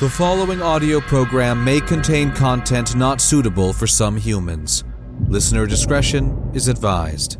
The 0.00 0.08
following 0.08 0.60
audio 0.60 0.98
program 0.98 1.64
may 1.64 1.80
contain 1.80 2.32
content 2.32 2.96
not 2.96 3.20
suitable 3.20 3.72
for 3.72 3.86
some 3.86 4.16
humans. 4.16 4.82
Listener 5.28 5.66
discretion 5.66 6.50
is 6.52 6.66
advised. 6.66 7.38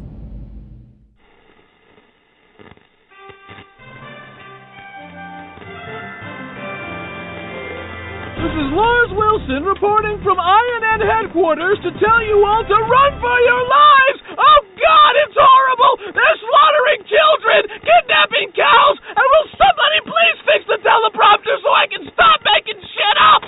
This 8.38 8.54
is 8.54 8.70
Lars 8.70 9.10
Wilson 9.18 9.66
reporting 9.66 10.22
from 10.22 10.38
INN 10.38 11.00
headquarters 11.02 11.78
to 11.82 11.90
tell 11.98 12.22
you 12.22 12.38
all 12.38 12.62
to 12.62 12.78
run 12.86 13.12
for 13.18 13.36
your 13.50 13.62
lives! 13.66 14.18
Oh 14.38 14.60
God, 14.78 15.12
it's 15.26 15.34
horrible! 15.34 15.94
They're 16.12 16.38
slaughtering 16.38 17.00
children, 17.08 17.60
kidnapping 17.82 18.52
cows, 18.52 18.96
and 19.10 19.26
will 19.26 19.48
somebody 19.58 19.98
please 20.06 20.38
fix 20.44 20.60
the 20.68 20.78
teleprompter 20.84 21.56
so 21.62 21.70
I 21.72 21.86
can 21.88 22.04
stop 22.12 22.38
making 22.44 22.78
shit 22.84 23.16
up? 23.16 23.42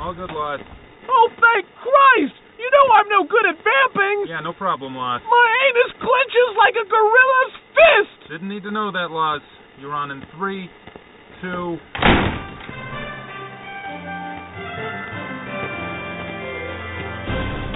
All 0.00 0.14
good, 0.14 0.32
Lars. 0.32 0.62
Oh, 1.10 1.26
thank 1.34 1.66
Christ! 1.82 2.38
You 2.54 2.70
know 2.70 2.86
I'm 2.94 3.08
no 3.10 3.20
good 3.26 3.46
at 3.50 3.58
vamping! 3.58 4.30
Yeah, 4.30 4.40
no 4.40 4.54
problem, 4.54 4.94
Lars. 4.94 5.22
My 5.26 5.48
anus 5.66 5.92
clenches 5.98 6.48
like 6.54 6.76
a 6.78 6.86
gorilla's 6.86 7.54
fist! 7.74 8.30
Didn't 8.30 8.48
need 8.48 8.62
to 8.62 8.70
know 8.70 8.92
that, 8.92 9.10
Lars. 9.10 9.42
You're 9.80 9.94
on 9.94 10.10
in 10.10 10.22
three, 10.38 10.70
two. 11.42 11.78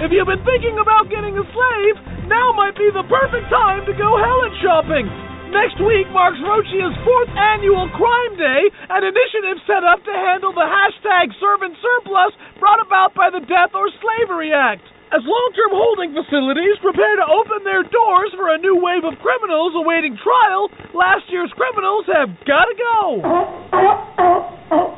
If 0.05 0.13
you've 0.13 0.29
been 0.29 0.45
thinking 0.45 0.77
about 0.77 1.09
getting 1.09 1.33
a 1.33 1.43
slave, 1.49 1.95
now 2.29 2.53
might 2.53 2.77
be 2.77 2.87
the 2.93 3.03
perfect 3.09 3.49
time 3.49 3.89
to 3.89 3.93
go 3.97 4.15
Helen 4.21 4.53
shopping. 4.61 5.24
Next 5.53 5.77
week 5.81 6.09
marks 6.09 6.41
Rochia's 6.41 6.97
fourth 7.05 7.31
annual 7.33 7.89
Crime 7.93 8.33
Day, 8.37 8.61
an 8.89 9.03
initiative 9.05 9.61
set 9.65 9.83
up 9.85 10.01
to 10.05 10.13
handle 10.13 10.53
the 10.53 10.65
hashtag 10.65 11.33
servant 11.37 11.77
surplus 11.81 12.33
brought 12.57 12.81
about 12.81 13.13
by 13.13 13.29
the 13.29 13.41
Death 13.45 13.73
or 13.73 13.89
Slavery 14.01 14.53
Act. 14.53 14.81
As 15.13 15.21
long-term 15.21 15.71
holding 15.71 16.11
facilities 16.17 16.81
prepare 16.81 17.15
to 17.21 17.27
open 17.29 17.61
their 17.61 17.85
doors 17.85 18.33
for 18.33 18.49
a 18.49 18.57
new 18.57 18.75
wave 18.81 19.05
of 19.05 19.21
criminals 19.21 19.77
awaiting 19.77 20.17
trial, 20.17 20.67
last 20.97 21.29
year's 21.29 21.53
criminals 21.53 22.09
have 22.09 22.33
got 22.49 22.65
to 22.65 22.75
go. 22.75 23.01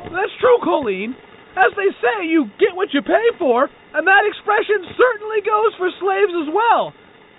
That's 0.08 0.34
true, 0.40 0.58
Colleen. 0.64 1.12
As 1.54 1.76
they 1.76 1.92
say, 2.00 2.24
you 2.24 2.48
get 2.56 2.72
what 2.72 2.94
you 2.96 3.02
pay 3.02 3.26
for, 3.36 3.68
and 3.94 4.06
that 4.06 4.24
expression 4.24 4.80
certainly 4.96 5.44
goes 5.44 5.76
for 5.76 5.92
slaves 6.00 6.34
as 6.40 6.48
well. 6.54 6.94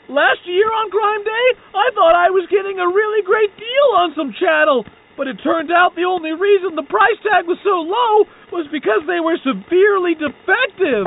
Last 0.09 0.41
year 0.49 0.65
on 0.65 0.89
Crime 0.89 1.21
Day, 1.21 1.47
I 1.69 1.93
thought 1.93 2.17
I 2.17 2.33
was 2.33 2.49
getting 2.49 2.81
a 2.81 2.89
really 2.89 3.21
great 3.21 3.53
deal 3.53 3.89
on 3.93 4.17
some 4.17 4.33
chattel, 4.33 4.81
but 5.13 5.29
it 5.29 5.37
turned 5.45 5.69
out 5.69 5.93
the 5.93 6.09
only 6.09 6.33
reason 6.33 6.73
the 6.73 6.89
price 6.89 7.21
tag 7.21 7.45
was 7.45 7.61
so 7.61 7.85
low 7.85 8.25
was 8.49 8.65
because 8.73 9.05
they 9.05 9.21
were 9.21 9.37
severely 9.45 10.17
defective. 10.17 11.05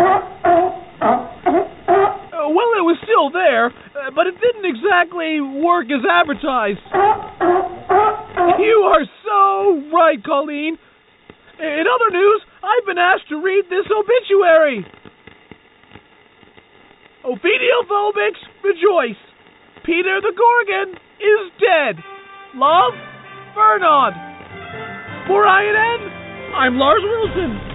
Uh, 1.02 2.46
well, 2.46 2.70
it 2.78 2.86
was 2.86 2.94
still 3.02 3.26
there, 3.34 3.74
uh, 3.74 4.14
but 4.14 4.30
it 4.30 4.38
didn't 4.38 4.70
exactly 4.70 5.42
work 5.42 5.90
as 5.90 6.06
advertised. 6.06 6.86
You 8.62 8.86
are 8.86 9.02
so 9.26 9.82
right, 9.90 10.22
Colleen. 10.22 10.78
In 11.58 11.84
other 11.90 12.10
news, 12.14 12.40
I've 12.62 12.86
been 12.86 13.02
asked 13.02 13.26
to 13.34 13.42
read 13.42 13.66
this 13.66 13.90
obituary. 13.90 14.86
Ophidiophobics, 17.26 18.51
rejoice. 18.62 19.20
Peter 19.84 20.20
the 20.20 20.32
Gorgon 20.36 20.94
is 21.20 21.52
dead. 21.60 22.02
Love, 22.54 22.94
Vernon. 23.54 24.12
For 25.26 25.46
I 25.46 25.64
INN, 25.64 26.54
I'm 26.54 26.76
Lars 26.76 27.02
Wilson. 27.02 27.72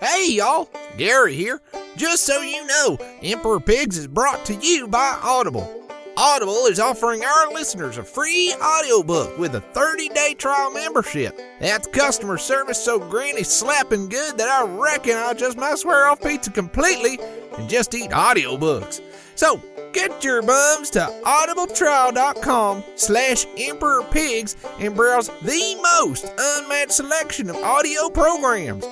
Hey 0.00 0.32
y'all, 0.32 0.68
Gary 0.96 1.34
here. 1.34 1.60
Just 1.96 2.24
so 2.24 2.40
you 2.40 2.66
know, 2.66 2.98
Emperor 3.22 3.60
Pigs 3.60 3.98
is 3.98 4.06
brought 4.06 4.44
to 4.46 4.54
you 4.54 4.88
by 4.88 5.18
Audible. 5.22 5.81
Audible 6.16 6.66
is 6.66 6.78
offering 6.78 7.24
our 7.24 7.52
listeners 7.52 7.96
a 7.96 8.02
free 8.02 8.54
audiobook 8.62 9.38
with 9.38 9.54
a 9.54 9.60
30-day 9.60 10.34
trial 10.34 10.70
membership. 10.70 11.40
That's 11.58 11.86
customer 11.86 12.36
service 12.36 12.82
so 12.82 12.98
granny 12.98 13.44
slapping 13.44 14.10
good 14.10 14.36
that 14.36 14.48
I 14.48 14.66
reckon 14.66 15.16
I 15.16 15.32
just 15.32 15.56
might 15.56 15.78
swear 15.78 16.06
off 16.08 16.20
pizza 16.20 16.50
completely 16.50 17.18
and 17.56 17.68
just 17.68 17.94
eat 17.94 18.10
audiobooks. 18.10 19.00
So 19.36 19.62
get 19.94 20.22
your 20.22 20.42
bums 20.42 20.90
to 20.90 21.00
audibletrial.com 21.24 22.84
slash 22.96 23.46
emperorpigs 23.46 24.56
and 24.80 24.94
browse 24.94 25.28
the 25.28 25.80
most 25.82 26.30
unmatched 26.38 26.92
selection 26.92 27.48
of 27.48 27.56
audio 27.56 28.10
programs. 28.10 28.84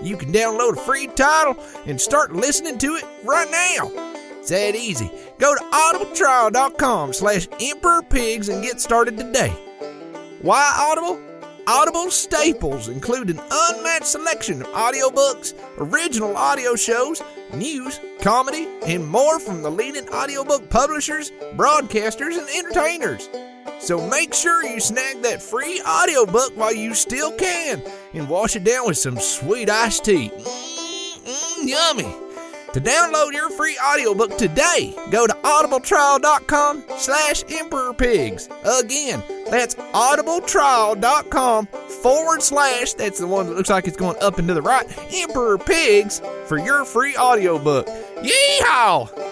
You 0.00 0.16
can 0.16 0.32
download 0.32 0.74
a 0.74 0.80
free 0.80 1.08
title 1.08 1.56
and 1.86 2.00
start 2.00 2.32
listening 2.32 2.78
to 2.78 2.94
it 2.94 3.04
right 3.24 3.50
now. 3.50 4.17
It's 4.50 4.74
that 4.74 4.74
easy. 4.74 5.10
Go 5.36 5.54
to 5.54 5.60
audibletrial.com 5.60 7.12
slash 7.12 7.48
emperorpigs 7.48 8.48
and 8.48 8.64
get 8.64 8.80
started 8.80 9.18
today. 9.18 9.50
Why 10.40 10.74
Audible? 10.88 11.20
Audible 11.66 12.10
staples 12.10 12.88
include 12.88 13.28
an 13.28 13.42
unmatched 13.50 14.06
selection 14.06 14.62
of 14.62 14.68
audiobooks, 14.68 15.52
original 15.76 16.34
audio 16.34 16.76
shows, 16.76 17.22
news, 17.52 18.00
comedy, 18.22 18.66
and 18.86 19.06
more 19.06 19.38
from 19.38 19.60
the 19.60 19.70
leading 19.70 20.08
audiobook 20.08 20.70
publishers, 20.70 21.30
broadcasters, 21.54 22.38
and 22.38 22.48
entertainers. 22.48 23.28
So 23.80 24.08
make 24.08 24.32
sure 24.32 24.64
you 24.64 24.80
snag 24.80 25.20
that 25.24 25.42
free 25.42 25.82
audiobook 25.86 26.56
while 26.56 26.74
you 26.74 26.94
still 26.94 27.32
can 27.32 27.82
and 28.14 28.30
wash 28.30 28.56
it 28.56 28.64
down 28.64 28.86
with 28.86 28.96
some 28.96 29.18
sweet 29.18 29.68
iced 29.68 30.06
tea. 30.06 30.30
Mmm, 30.30 31.18
mmm 31.26 31.68
yummy. 31.68 32.27
To 32.78 32.84
download 32.84 33.32
your 33.32 33.50
free 33.50 33.76
audiobook 33.84 34.38
today, 34.38 34.94
go 35.10 35.26
to 35.26 35.32
audibletrial.com 35.32 36.84
slash 36.96 37.42
emperorpigs. 37.46 38.48
Again, 38.80 39.20
that's 39.50 39.74
audibletrial.com 39.74 41.66
forward 41.66 42.40
slash, 42.40 42.92
that's 42.92 43.18
the 43.18 43.26
one 43.26 43.46
that 43.46 43.54
looks 43.54 43.68
like 43.68 43.88
it's 43.88 43.96
going 43.96 44.14
up 44.22 44.38
and 44.38 44.46
to 44.46 44.54
the 44.54 44.62
right, 44.62 44.86
emperor 45.12 45.58
pigs 45.58 46.22
for 46.46 46.56
your 46.56 46.84
free 46.84 47.16
audiobook. 47.16 47.88
Yeehaw! 48.22 49.27